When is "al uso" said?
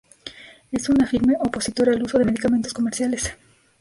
1.91-2.17